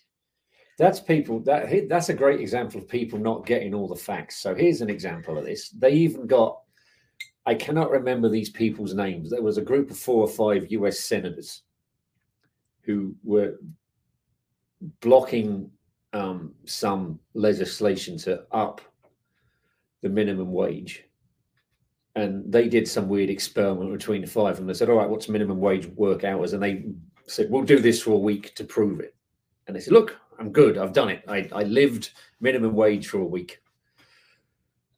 That's 0.78 1.00
people 1.00 1.40
that 1.42 1.88
that's 1.88 2.10
a 2.10 2.14
great 2.14 2.42
example 2.42 2.82
of 2.82 2.88
people 2.90 3.18
not 3.18 3.46
getting 3.46 3.74
all 3.74 3.88
the 3.88 3.96
facts. 3.96 4.38
So 4.38 4.54
here's 4.54 4.82
an 4.82 4.90
example 4.90 5.38
of 5.38 5.46
this. 5.46 5.70
They 5.70 5.92
even 5.92 6.28
got 6.28 6.60
I 7.46 7.54
cannot 7.54 7.92
remember 7.92 8.28
these 8.28 8.50
people's 8.50 8.94
names. 8.94 9.30
There 9.30 9.42
was 9.42 9.58
a 9.58 9.62
group 9.62 9.92
of 9.92 9.98
four 9.98 10.22
or 10.22 10.28
five 10.28 10.72
US 10.72 11.00
senators 11.00 11.62
who 12.82 13.16
were 13.24 13.56
blocking 15.00 15.72
um, 16.12 16.54
some 16.66 17.20
legislation 17.34 18.18
to 18.20 18.44
up 18.52 18.82
the 20.02 20.10
minimum 20.10 20.52
wage. 20.52 21.06
And 22.16 22.50
they 22.52 22.70
did 22.70 22.88
some 22.88 23.10
weird 23.10 23.30
experiment 23.30 23.92
between 23.92 24.22
the 24.22 24.28
five 24.28 24.52
of 24.52 24.58
them. 24.58 24.68
They 24.68 24.74
said, 24.74 24.90
All 24.90 24.98
right, 24.98 25.10
what's 25.10 25.28
minimum 25.28 25.60
wage 25.60 25.88
work 25.88 26.24
hours? 26.24 26.54
And 26.54 26.64
they 26.64 26.86
said, 27.28 27.50
We'll 27.50 27.64
do 27.64 27.80
this 27.80 28.02
for 28.02 28.12
a 28.12 28.18
week 28.18 28.56
to 28.56 28.64
prove 28.64 29.00
it. 29.02 29.16
And 29.68 29.76
they 29.76 29.82
said, 29.82 29.94
Look, 29.94 30.18
I'm 30.40 30.52
good. 30.52 30.78
I've 30.78 30.94
done 30.94 31.10
it. 31.10 31.24
I, 31.28 31.50
I 31.52 31.64
lived 31.64 32.12
minimum 32.40 32.74
wage 32.74 33.08
for 33.08 33.20
a 33.20 33.26
week. 33.26 33.62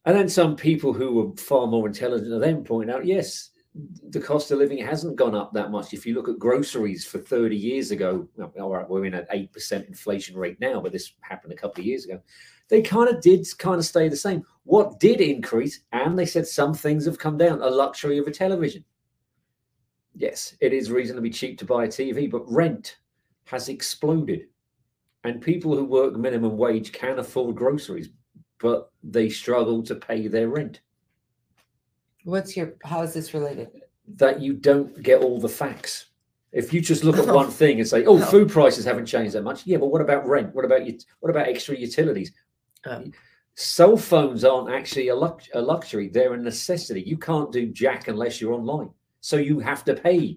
And 0.04 0.16
then 0.16 0.28
some 0.28 0.56
people 0.56 0.92
who 0.92 1.14
were 1.14 1.36
far 1.36 1.66
more 1.66 1.86
intelligent 1.86 2.30
than 2.30 2.40
them 2.40 2.64
point 2.64 2.90
out, 2.90 3.04
yes, 3.04 3.50
the 4.10 4.20
cost 4.20 4.50
of 4.50 4.58
living 4.58 4.78
hasn't 4.78 5.16
gone 5.16 5.34
up 5.34 5.52
that 5.52 5.70
much. 5.70 5.92
If 5.92 6.06
you 6.06 6.14
look 6.14 6.28
at 6.28 6.38
groceries 6.38 7.04
for 7.04 7.18
30 7.18 7.56
years 7.56 7.90
ago, 7.90 8.28
all 8.58 8.70
right, 8.70 8.88
we're 8.88 9.04
in 9.04 9.14
an 9.14 9.26
8% 9.32 9.86
inflation 9.86 10.36
rate 10.36 10.58
now, 10.60 10.80
but 10.80 10.92
this 10.92 11.12
happened 11.20 11.52
a 11.52 11.56
couple 11.56 11.80
of 11.80 11.86
years 11.86 12.04
ago. 12.04 12.20
They 12.68 12.82
kind 12.82 13.08
of 13.08 13.20
did 13.22 13.46
kind 13.58 13.78
of 13.78 13.84
stay 13.84 14.08
the 14.08 14.16
same. 14.16 14.42
What 14.64 14.98
did 14.98 15.20
increase, 15.20 15.80
and 15.92 16.18
they 16.18 16.26
said 16.26 16.46
some 16.46 16.74
things 16.74 17.04
have 17.04 17.18
come 17.18 17.38
down, 17.38 17.62
a 17.62 17.70
luxury 17.70 18.18
of 18.18 18.26
a 18.26 18.32
television. 18.32 18.84
Yes, 20.14 20.56
it 20.60 20.72
is 20.72 20.90
reasonably 20.90 21.30
cheap 21.30 21.58
to 21.58 21.64
buy 21.64 21.84
a 21.84 21.88
TV, 21.88 22.30
but 22.30 22.50
rent 22.50 22.98
has 23.44 23.68
exploded. 23.68 24.46
And 25.24 25.40
people 25.40 25.76
who 25.76 25.84
work 25.84 26.16
minimum 26.16 26.56
wage 26.56 26.92
can 26.92 27.18
afford 27.18 27.56
groceries, 27.56 28.10
but 28.60 28.90
they 29.02 29.28
struggle 29.28 29.82
to 29.84 29.94
pay 29.94 30.26
their 30.26 30.48
rent. 30.48 30.80
What's 32.28 32.54
your 32.58 32.74
how 32.84 33.00
is 33.00 33.14
this 33.14 33.32
related? 33.32 33.68
That 34.16 34.42
you 34.42 34.52
don't 34.52 35.02
get 35.02 35.22
all 35.22 35.40
the 35.40 35.48
facts. 35.48 36.10
If 36.52 36.74
you 36.74 36.80
just 36.82 37.02
look 37.02 37.16
at 37.16 37.26
Oh. 37.26 37.34
one 37.34 37.50
thing 37.50 37.78
and 37.80 37.88
say, 37.88 38.04
"Oh, 38.04 38.18
food 38.20 38.50
prices 38.50 38.84
haven't 38.84 39.06
changed 39.06 39.34
that 39.34 39.42
much," 39.44 39.66
yeah, 39.66 39.78
but 39.78 39.86
what 39.86 40.02
about 40.02 40.28
rent? 40.28 40.54
What 40.54 40.66
about 40.66 40.84
you? 40.86 40.98
What 41.20 41.30
about 41.30 41.48
extra 41.48 41.74
utilities? 41.74 42.32
Um, 42.84 43.12
Cell 43.54 43.96
phones 43.96 44.44
aren't 44.44 44.70
actually 44.70 45.08
a, 45.08 45.16
lux- 45.16 45.48
a 45.54 45.60
luxury; 45.60 46.08
they're 46.08 46.34
a 46.34 46.38
necessity. 46.38 47.00
You 47.00 47.16
can't 47.16 47.50
do 47.50 47.66
jack 47.66 48.08
unless 48.08 48.42
you're 48.42 48.52
online, 48.52 48.90
so 49.20 49.36
you 49.36 49.58
have 49.60 49.82
to 49.86 49.94
pay. 49.94 50.36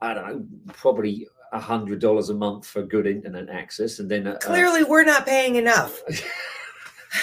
I 0.00 0.14
don't 0.14 0.26
know, 0.28 0.72
probably 0.74 1.26
a 1.52 1.58
hundred 1.58 1.98
dollars 2.00 2.30
a 2.30 2.34
month 2.34 2.66
for 2.66 2.82
good 2.82 3.06
internet 3.08 3.48
access, 3.50 3.98
and 3.98 4.08
then 4.08 4.28
a, 4.28 4.34
a- 4.34 4.38
Clearly, 4.38 4.84
we're 4.84 5.04
not 5.04 5.26
paying 5.26 5.56
enough. 5.56 6.02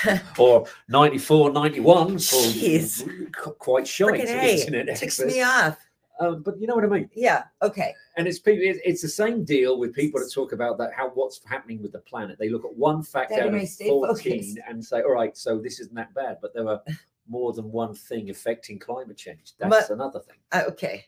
or 0.37 0.65
94 0.89 1.51
91 1.51 2.07
for 2.07 2.15
Jeez. 2.17 3.31
qu- 3.33 3.51
quite 3.51 3.85
Freaking 3.85 4.25
A, 4.27 4.61
internet 4.65 4.97
ticks 4.97 5.19
me 5.19 5.41
off. 5.41 5.77
Um, 6.19 6.43
but 6.43 6.59
you 6.59 6.67
know 6.67 6.75
what 6.75 6.83
I 6.83 6.87
mean. 6.87 7.09
Yeah. 7.13 7.45
Okay. 7.61 7.93
And 8.17 8.27
it's 8.27 8.39
people. 8.39 8.61
It's, 8.63 9.01
the 9.01 9.09
same 9.09 9.43
deal 9.43 9.79
with 9.79 9.93
people 9.95 10.19
that 10.21 10.31
talk 10.31 10.53
about 10.53 10.77
that 10.77 10.93
how 10.93 11.09
what's 11.09 11.41
happening 11.45 11.81
with 11.81 11.91
the 11.91 11.99
planet. 11.99 12.37
They 12.37 12.49
look 12.49 12.65
at 12.65 12.75
one 12.75 13.01
fact 13.01 13.31
out 13.31 13.53
of 13.53 13.69
fourteen 13.71 13.97
focused. 13.97 14.59
and 14.67 14.85
say, 14.85 15.01
"All 15.01 15.11
right, 15.11 15.35
so 15.35 15.57
this 15.57 15.79
isn't 15.79 15.95
that 15.95 16.13
bad." 16.13 16.37
But 16.39 16.53
there 16.53 16.67
are 16.67 16.81
more 17.27 17.51
than 17.53 17.71
one 17.71 17.95
thing 17.95 18.29
affecting 18.29 18.79
climate 18.79 19.17
change. 19.17 19.53
But- 19.59 19.69
That's 19.69 19.89
another 19.89 20.19
thing. 20.19 20.37
Uh, 20.51 20.63
okay. 20.67 21.05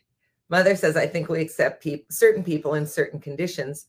Mother 0.48 0.76
says, 0.76 0.96
I 0.96 1.06
think 1.08 1.28
we 1.28 1.40
accept 1.40 1.82
peop 1.82 2.06
certain 2.10 2.44
people 2.44 2.74
in 2.74 2.86
certain 2.86 3.18
conditions. 3.18 3.86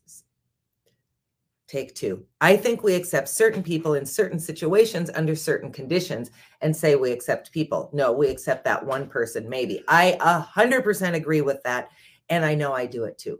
Take 1.68 1.96
two. 1.96 2.26
I 2.40 2.56
think 2.56 2.82
we 2.82 2.96
accept 2.96 3.28
certain 3.28 3.62
people 3.62 3.96
in 3.96 4.06
certain 4.06 4.40
situations 4.40 5.10
under 5.14 5.36
certain 5.36 5.72
conditions 5.72 6.32
and 6.62 6.76
say 6.76 6.96
we 6.96 7.12
accept 7.12 7.52
people. 7.52 7.90
No, 7.92 8.14
we 8.14 8.30
accept 8.30 8.64
that 8.64 8.86
one 8.86 9.08
person, 9.08 9.50
maybe. 9.50 9.84
I 9.90 10.18
a 10.22 10.40
hundred 10.40 10.84
percent 10.84 11.16
agree 11.16 11.42
with 11.42 11.62
that. 11.64 11.90
And 12.30 12.46
I 12.46 12.56
know 12.56 12.74
I 12.74 12.86
do 12.86 13.04
it 13.04 13.18
too. 13.18 13.40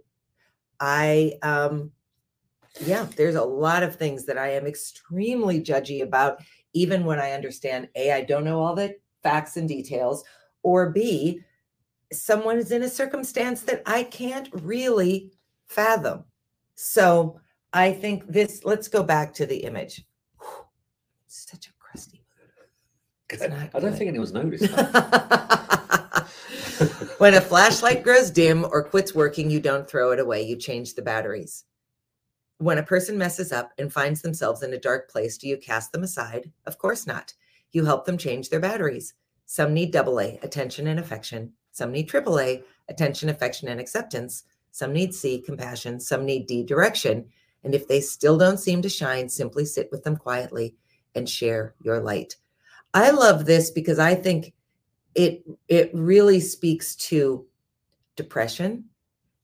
I, 0.80 1.34
um, 1.42 1.92
yeah, 2.86 3.08
there's 3.16 3.36
a 3.36 3.44
lot 3.44 3.82
of 3.82 3.96
things 3.96 4.26
that 4.26 4.38
I 4.38 4.50
am 4.50 4.68
extremely 4.68 5.62
judgy 5.62 6.04
about, 6.04 6.40
even 6.74 7.06
when 7.06 7.20
I 7.20 7.32
understand 7.32 7.88
A, 7.96 8.12
I 8.12 8.22
don't 8.22 8.44
know 8.44 8.62
all 8.62 8.76
the 8.76 8.96
facts 9.24 9.58
and 9.58 9.68
details, 9.68 10.24
or 10.64 10.92
B, 10.92 11.42
someone 12.12 12.58
is 12.58 12.72
in 12.72 12.84
a 12.84 12.90
circumstance 12.90 13.62
that 13.62 13.84
I 13.86 14.04
can't 14.04 14.50
really 14.52 15.32
fathom. 15.66 16.26
So 16.76 17.40
I 17.78 17.94
think 17.94 18.28
this, 18.28 18.66
let's 18.66 18.88
go 18.88 19.04
back 19.04 19.36
to 19.36 19.46
the 19.46 19.58
image. 19.58 20.04
Whew, 20.40 20.66
Such 21.28 21.68
a 21.68 21.70
crusty 21.78 22.24
I 23.32 23.70
don't 23.74 23.82
good. 23.82 23.96
think 23.96 24.08
anyone's 24.08 24.34
noticed. 24.34 24.72
when 27.20 27.36
a 27.36 27.42
flashlight 27.42 28.04
grows 28.04 28.32
dim 28.32 28.66
or 28.66 28.84
quits 28.84 29.14
working, 29.14 29.52
you 29.52 29.60
don't 29.60 29.88
throw 29.88 30.12
it 30.12 30.20
away, 30.20 30.42
you 30.42 30.56
change 30.56 30.96
the 30.96 31.04
batteries. 31.04 31.66
When 32.58 32.80
a 32.80 32.84
person 32.84 33.16
messes 33.16 33.52
up 33.52 33.74
and 33.78 33.94
finds 33.94 34.24
themselves 34.24 34.64
in 34.64 34.74
a 34.74 34.80
dark 34.80 35.12
place, 35.12 35.38
do 35.38 35.48
you 35.48 35.58
cast 35.58 35.92
them 35.92 36.02
aside? 36.02 36.52
Of 36.66 36.80
course 36.80 37.06
not. 37.06 37.36
You 37.74 37.86
help 37.86 38.06
them 38.06 38.18
change 38.18 38.50
their 38.50 38.60
batteries. 38.60 39.14
Some 39.46 39.76
need 39.76 39.92
double 39.92 40.20
A, 40.20 40.40
attention 40.42 40.88
and 40.88 41.00
affection. 41.00 41.54
Some 41.74 41.92
need 41.92 42.10
triple 42.10 42.40
A, 42.40 42.64
attention, 42.90 43.30
affection, 43.30 43.68
and 43.68 43.80
acceptance. 43.80 44.46
Some 44.72 44.94
need 44.94 45.14
C, 45.14 45.40
compassion. 45.40 46.00
Some 46.00 46.26
need 46.26 46.48
D, 46.48 46.64
direction. 46.64 47.28
And 47.64 47.74
if 47.76 47.88
they 47.88 48.02
still 48.02 48.38
don't 48.38 48.60
seem 48.60 48.82
to 48.82 48.90
shine, 48.90 49.28
simply 49.30 49.66
sit 49.66 49.90
with 49.92 50.04
them 50.04 50.16
quietly 50.16 50.76
and 51.16 51.28
share 51.28 51.74
your 51.82 52.00
light. 52.00 52.36
I 52.94 53.12
love 53.12 53.46
this 53.46 53.72
because 53.72 54.00
I 54.00 54.16
think 54.16 54.54
it 55.16 55.44
it 55.68 55.92
really 55.94 56.40
speaks 56.40 56.96
to 56.96 57.46
depression, 58.16 58.86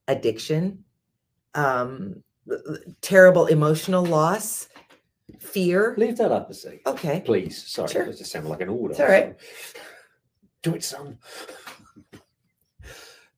addiction, 0.08 0.84
um, 1.56 2.24
terrible 3.02 3.48
emotional 3.48 4.06
loss, 4.06 4.68
fear. 5.40 5.96
Leave 5.98 6.18
that 6.18 6.32
up 6.32 6.50
a 6.50 6.54
second, 6.54 6.82
Okay. 6.88 7.22
please. 7.26 7.64
Sorry, 7.68 7.90
Sure. 7.90 8.04
it 8.04 8.18
just 8.18 8.32
sounded 8.32 8.50
like 8.50 8.62
an 8.62 8.70
order. 8.70 8.92
It's 8.92 9.00
all 9.02 9.08
right. 9.08 9.36
Do 10.62 10.76
it, 10.76 10.84
son. 10.84 11.18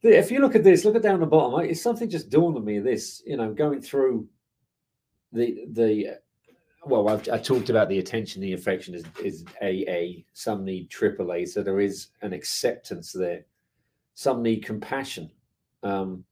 If 0.03 0.29
you 0.29 0.39
look 0.39 0.55
at 0.55 0.63
this, 0.63 0.85
look 0.85 0.95
at 0.95 1.01
down 1.01 1.19
the 1.19 1.25
bottom. 1.25 1.67
It's 1.67 1.81
something 1.81 2.07
just 2.09 2.29
dawned 2.29 2.55
on 2.57 2.63
me. 2.65 2.79
This, 2.79 3.23
you 3.25 3.37
know, 3.37 3.51
going 3.53 3.81
through 3.81 4.27
the 5.35 5.65
the 5.71 6.19
well, 6.85 7.09
I've 7.09 7.27
I 7.29 7.37
talked 7.37 7.69
about 7.69 7.89
the 7.89 7.99
attention, 7.99 8.41
the 8.41 8.53
affection 8.53 8.95
is 8.95 9.03
is 9.23 9.45
AA. 9.61 10.23
Some 10.33 10.63
need 10.63 10.89
AAA, 10.89 11.47
so 11.49 11.61
there 11.61 11.79
is 11.79 12.07
an 12.21 12.33
acceptance 12.33 13.11
there. 13.11 13.45
Some 14.13 14.41
need 14.41 14.65
compassion. 14.65 15.29
Um, 15.83 16.23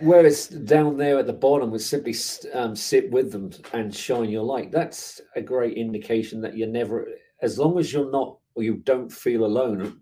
where 0.00 0.24
it's 0.24 0.48
down 0.48 0.96
there 0.96 1.18
at 1.18 1.26
the 1.26 1.32
bottom 1.32 1.70
was 1.70 1.84
simply 1.84 2.14
um, 2.54 2.74
sit 2.74 3.10
with 3.10 3.30
them 3.30 3.50
and 3.72 3.94
shine 3.94 4.30
your 4.30 4.42
light. 4.42 4.70
That's 4.70 5.20
a 5.36 5.42
great 5.42 5.76
indication 5.76 6.40
that 6.40 6.56
you're 6.56 6.68
never, 6.68 7.08
as 7.42 7.58
long 7.58 7.78
as 7.78 7.92
you're 7.92 8.10
not 8.10 8.38
or 8.54 8.62
you 8.62 8.76
don't 8.76 9.10
feel 9.10 9.44
alone. 9.44 10.00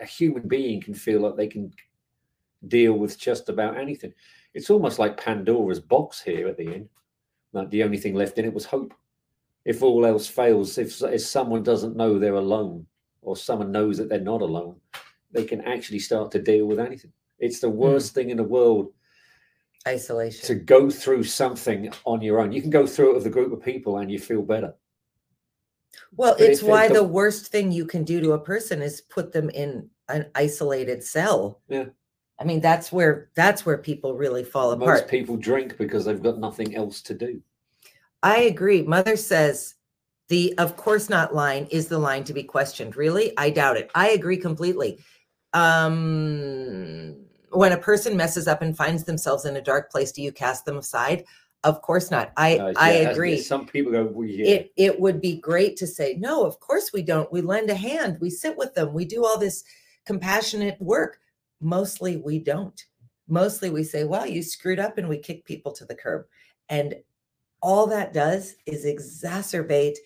A 0.00 0.06
human 0.06 0.48
being 0.48 0.80
can 0.80 0.94
feel 0.94 1.20
like 1.20 1.36
they 1.36 1.48
can 1.48 1.72
deal 2.68 2.94
with 2.94 3.18
just 3.18 3.48
about 3.48 3.76
anything. 3.76 4.12
It's 4.54 4.70
almost 4.70 4.98
like 4.98 5.16
Pandora's 5.16 5.80
box 5.80 6.20
here 6.20 6.48
at 6.48 6.56
the 6.56 6.66
end. 6.66 6.88
Like 7.52 7.70
the 7.70 7.82
only 7.82 7.98
thing 7.98 8.14
left 8.14 8.38
in 8.38 8.44
it 8.44 8.54
was 8.54 8.64
hope. 8.64 8.94
If 9.64 9.82
all 9.82 10.06
else 10.06 10.26
fails, 10.26 10.78
if 10.78 11.02
if 11.02 11.20
someone 11.20 11.62
doesn't 11.62 11.96
know 11.96 12.18
they're 12.18 12.34
alone, 12.34 12.86
or 13.22 13.36
someone 13.36 13.72
knows 13.72 13.98
that 13.98 14.08
they're 14.08 14.20
not 14.20 14.40
alone, 14.40 14.76
they 15.32 15.44
can 15.44 15.60
actually 15.62 15.98
start 15.98 16.30
to 16.32 16.42
deal 16.42 16.66
with 16.66 16.80
anything. 16.80 17.12
It's 17.38 17.60
the 17.60 17.70
hmm. 17.70 17.76
worst 17.76 18.14
thing 18.14 18.30
in 18.30 18.36
the 18.36 18.42
world 18.42 18.92
Isolation. 19.86 20.46
to 20.46 20.54
go 20.54 20.90
through 20.90 21.24
something 21.24 21.92
on 22.04 22.22
your 22.22 22.40
own. 22.40 22.52
You 22.52 22.60
can 22.60 22.70
go 22.70 22.86
through 22.86 23.12
it 23.12 23.14
with 23.14 23.26
a 23.26 23.30
group 23.30 23.52
of 23.52 23.62
people 23.62 23.98
and 23.98 24.10
you 24.10 24.18
feel 24.18 24.42
better. 24.42 24.74
Well, 26.12 26.34
But 26.38 26.48
it's 26.48 26.62
why 26.62 26.88
the 26.88 26.94
don't- 26.94 27.12
worst 27.12 27.46
thing 27.46 27.72
you 27.72 27.86
can 27.86 28.04
do 28.04 28.20
to 28.20 28.32
a 28.32 28.38
person 28.38 28.82
is 28.82 29.00
put 29.00 29.32
them 29.32 29.50
in 29.50 29.90
an 30.08 30.30
isolated 30.34 31.02
cell. 31.04 31.60
Yeah. 31.68 31.86
I 32.40 32.44
mean, 32.44 32.60
that's 32.60 32.90
where 32.90 33.28
that's 33.34 33.66
where 33.66 33.76
people 33.76 34.14
really 34.14 34.44
fall 34.44 34.72
apart. 34.72 35.00
Most 35.00 35.08
people 35.08 35.36
drink 35.36 35.76
because 35.76 36.06
they've 36.06 36.22
got 36.22 36.38
nothing 36.38 36.74
else 36.74 37.02
to 37.02 37.14
do. 37.14 37.42
I 38.22 38.38
agree. 38.38 38.82
Mother 38.82 39.16
says 39.16 39.74
the 40.28 40.54
of 40.56 40.76
course 40.76 41.10
not 41.10 41.34
line 41.34 41.68
is 41.70 41.88
the 41.88 41.98
line 41.98 42.24
to 42.24 42.32
be 42.32 42.42
questioned. 42.42 42.96
Really? 42.96 43.36
I 43.36 43.50
doubt 43.50 43.76
it. 43.76 43.90
I 43.94 44.10
agree 44.10 44.38
completely. 44.38 44.98
Um 45.52 47.16
when 47.50 47.72
a 47.72 47.78
person 47.78 48.16
messes 48.16 48.48
up 48.48 48.62
and 48.62 48.76
finds 48.76 49.04
themselves 49.04 49.44
in 49.44 49.56
a 49.56 49.60
dark 49.60 49.90
place, 49.90 50.12
do 50.12 50.22
you 50.22 50.32
cast 50.32 50.64
them 50.64 50.78
aside? 50.78 51.24
Of 51.62 51.82
course 51.82 52.10
not. 52.10 52.32
I 52.38 52.56
Uh, 52.56 52.72
I 52.76 52.90
agree. 52.90 53.38
Some 53.40 53.66
people 53.66 53.92
go, 53.92 54.04
well, 54.04 54.26
yeah. 54.26 54.46
it 54.46 54.72
it 54.76 54.98
would 54.98 55.20
be 55.20 55.36
great 55.36 55.76
to 55.76 55.86
say 55.86 56.16
no 56.18 56.46
of 56.46 56.58
course 56.58 56.90
we 56.94 57.02
don't 57.02 57.30
we 57.30 57.42
lend 57.42 57.68
a 57.68 57.74
hand 57.74 58.16
we 58.18 58.30
sit 58.30 58.56
with 58.56 58.74
them 58.74 58.94
we 58.94 59.04
do 59.04 59.26
all 59.26 59.38
this 59.38 59.62
compassionate 60.06 60.80
work 60.80 61.18
mostly 61.60 62.16
we 62.16 62.38
don't. 62.38 62.84
Mostly 63.28 63.70
we 63.70 63.84
say, 63.84 64.04
well, 64.04 64.26
you 64.26 64.42
screwed 64.42 64.80
up 64.80 64.98
and 64.98 65.08
we 65.08 65.18
kick 65.18 65.44
people 65.44 65.72
to 65.72 65.84
the 65.84 65.94
curb. 65.94 66.26
And 66.68 66.96
all 67.62 67.86
that 67.88 68.12
does 68.12 68.56
is 68.66 68.84
exacerbate 68.84 69.96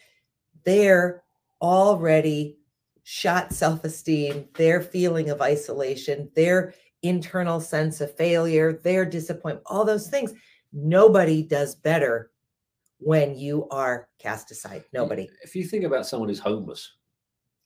their 0.65 1.23
already 1.63 2.59
shot 3.05 3.53
self 3.53 3.85
esteem, 3.85 4.49
their 4.55 4.81
feeling 4.81 5.31
of 5.31 5.41
isolation, 5.41 6.31
their 6.35 6.75
internal 7.03 7.61
sense 7.61 8.01
of 8.01 8.15
failure, 8.17 8.81
their 8.83 9.05
disappointment, 9.05 9.63
all 9.67 9.85
those 9.85 10.09
things. 10.09 10.33
Nobody 10.73 11.43
does 11.43 11.75
better 11.75 12.31
when 12.99 13.37
you 13.37 13.69
are 13.69 14.09
cast 14.19 14.51
aside. 14.51 14.85
Nobody. 14.93 15.29
If 15.43 15.55
you 15.55 15.65
think 15.65 15.85
about 15.85 16.07
someone 16.07 16.29
who's 16.29 16.39
homeless, 16.41 16.95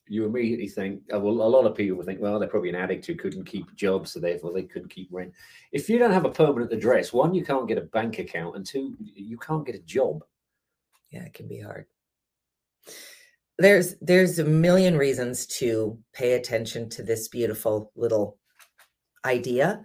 you 0.09 0.25
immediately 0.25 0.69
think, 0.69 1.03
oh, 1.13 1.19
well, 1.19 1.47
a 1.47 1.49
lot 1.49 1.67
of 1.67 1.75
people 1.75 2.03
think, 2.03 2.21
well, 2.21 2.39
they're 2.39 2.49
probably 2.49 2.69
an 2.69 2.75
addict 2.75 3.07
who 3.07 3.15
couldn't 3.15 3.45
keep 3.45 3.75
jobs, 3.77 4.13
so 4.13 4.21
therefore 4.21 4.53
they 4.53 4.63
couldn't 4.63 4.91
keep 4.91 5.09
rent. 5.11 5.33
If 5.73 5.89
you 5.89 5.99
don't 5.99 6.13
have 6.13 6.25
a 6.25 6.31
permanent 6.31 6.73
address, 6.73 7.13
one, 7.13 7.35
you 7.35 7.45
can't 7.45 7.69
get 7.69 7.79
a 7.79 7.83
bank 7.83 8.19
account, 8.19 8.57
and 8.57 8.67
two, 8.67 8.97
you 9.01 9.39
can't 9.39 9.67
get 9.67 9.75
a 9.75 9.81
job. 9.81 10.25
Yeah, 11.11 11.23
it 11.23 11.35
can 11.35 11.49
be 11.49 11.61
hard. 11.61 11.87
There's 13.59 13.97
there's 14.01 14.39
a 14.39 14.45
million 14.45 14.97
reasons 14.97 15.47
to 15.59 15.99
pay 16.13 16.35
attention 16.35 16.89
to 16.91 17.03
this 17.03 17.29
beautiful 17.29 17.91
little 17.97 18.39
idea, 19.25 19.85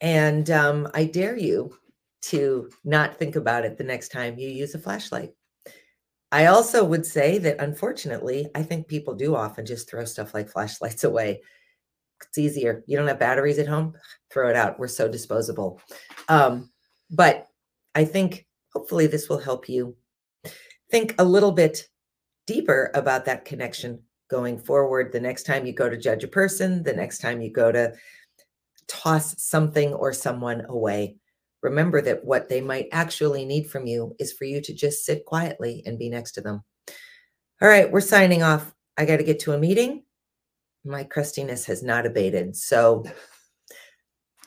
and 0.00 0.50
um, 0.50 0.88
I 0.92 1.04
dare 1.04 1.36
you 1.36 1.74
to 2.22 2.70
not 2.84 3.16
think 3.16 3.36
about 3.36 3.64
it 3.64 3.78
the 3.78 3.84
next 3.84 4.10
time 4.10 4.38
you 4.38 4.48
use 4.48 4.74
a 4.74 4.78
flashlight. 4.78 5.32
I 6.32 6.46
also 6.46 6.82
would 6.82 7.04
say 7.04 7.36
that 7.38 7.60
unfortunately, 7.60 8.48
I 8.54 8.62
think 8.62 8.88
people 8.88 9.14
do 9.14 9.36
often 9.36 9.66
just 9.66 9.88
throw 9.88 10.06
stuff 10.06 10.32
like 10.32 10.48
flashlights 10.48 11.04
away. 11.10 11.42
It's 12.26 12.38
easier. 12.38 12.82
You 12.86 12.96
don't 12.96 13.08
have 13.08 13.18
batteries 13.18 13.58
at 13.58 13.68
home, 13.68 13.94
throw 14.30 14.48
it 14.48 14.56
out. 14.56 14.78
We're 14.78 14.88
so 14.88 15.08
disposable. 15.08 15.80
Um, 16.28 16.70
but 17.10 17.48
I 17.94 18.06
think 18.06 18.46
hopefully 18.72 19.06
this 19.06 19.28
will 19.28 19.38
help 19.38 19.68
you 19.68 19.94
think 20.90 21.14
a 21.18 21.24
little 21.24 21.52
bit 21.52 21.86
deeper 22.46 22.90
about 22.94 23.26
that 23.26 23.44
connection 23.44 24.00
going 24.30 24.58
forward. 24.58 25.12
The 25.12 25.20
next 25.20 25.42
time 25.42 25.66
you 25.66 25.74
go 25.74 25.90
to 25.90 25.96
judge 25.98 26.24
a 26.24 26.28
person, 26.28 26.82
the 26.82 26.94
next 26.94 27.18
time 27.18 27.42
you 27.42 27.50
go 27.50 27.70
to 27.70 27.92
toss 28.88 29.42
something 29.42 29.92
or 29.92 30.12
someone 30.14 30.64
away, 30.68 31.16
remember 31.62 32.02
that 32.02 32.24
what 32.24 32.48
they 32.48 32.60
might 32.60 32.88
actually 32.92 33.44
need 33.44 33.70
from 33.70 33.86
you 33.86 34.14
is 34.18 34.32
for 34.32 34.44
you 34.44 34.60
to 34.60 34.74
just 34.74 35.04
sit 35.04 35.24
quietly 35.24 35.82
and 35.86 35.98
be 35.98 36.10
next 36.10 36.32
to 36.32 36.40
them. 36.40 36.62
All 37.60 37.68
right, 37.68 37.90
we're 37.90 38.00
signing 38.00 38.42
off. 38.42 38.72
I 38.98 39.04
got 39.04 39.18
to 39.18 39.24
get 39.24 39.40
to 39.40 39.52
a 39.52 39.58
meeting. 39.58 40.04
My 40.84 41.04
crustiness 41.04 41.64
has 41.66 41.82
not 41.82 42.06
abated. 42.06 42.56
So 42.56 43.04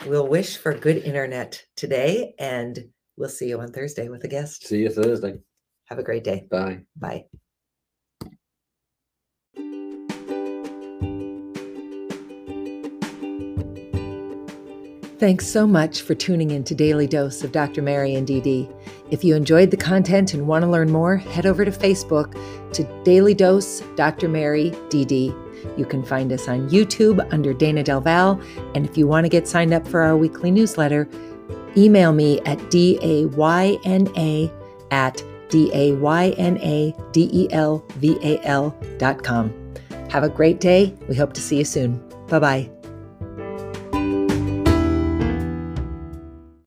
we'll 0.06 0.28
wish 0.28 0.58
for 0.58 0.74
good 0.74 0.98
internet 0.98 1.64
today 1.78 2.36
and 2.38 2.78
we'll 3.18 3.30
see 3.30 3.48
you 3.48 3.60
on 3.62 3.72
Thursday 3.72 4.10
with 4.10 4.24
a 4.26 4.28
guest. 4.28 4.68
See 4.68 4.80
you 4.80 4.90
Thursday. 4.90 5.40
Have 5.86 6.00
a 6.00 6.04
great 6.04 6.24
day. 6.24 6.48
Bye. 6.52 6.82
Bye. 6.98 7.26
Thanks 15.18 15.48
so 15.48 15.66
much 15.66 16.02
for 16.02 16.14
tuning 16.14 16.52
in 16.52 16.66
to 16.66 16.76
Daily 16.76 17.08
Dose 17.08 17.42
of 17.42 17.54
Dr. 17.54 17.82
Mary 17.82 18.16
and 18.16 18.28
DD. 18.28 18.70
If 19.12 19.24
you 19.24 19.34
enjoyed 19.34 19.72
the 19.72 19.78
content 19.78 20.34
and 20.34 20.46
want 20.46 20.64
to 20.64 20.70
learn 20.70 20.92
more, 20.92 21.16
head 21.16 21.46
over 21.46 21.64
to 21.64 21.72
Facebook 21.72 22.38
to 22.74 22.84
Daily 23.06 23.34
Dose 23.34 23.80
Dr. 23.96 24.28
Mary 24.28 24.72
DD. 24.90 25.34
You 25.78 25.86
can 25.86 26.04
find 26.04 26.34
us 26.34 26.50
on 26.50 26.70
YouTube 26.70 27.26
under 27.32 27.54
Dayna 27.54 27.86
Del 27.86 28.02
Val. 28.02 28.42
And 28.74 28.86
if 28.86 28.98
you 28.98 29.08
want 29.08 29.24
to 29.24 29.30
get 29.30 29.48
signed 29.48 29.74
up 29.74 29.88
for 29.88 30.02
our 30.02 30.18
weekly 30.18 30.52
newsletter, 30.52 31.08
email 31.78 32.12
me 32.12 32.42
at 32.42 32.58
dayna 32.70 34.52
at 34.92 35.24
d-a-y-n-a-d-e-l-v-a-l 35.50 36.38
dot 38.98 39.24
com. 39.24 39.74
Have 40.10 40.24
a 40.24 40.30
great 40.30 40.60
day. 40.60 40.94
We 41.08 41.16
hope 41.16 41.32
to 41.34 41.42
see 41.42 41.58
you 41.58 41.66
soon. 41.66 42.02
Bye-bye. 42.28 42.75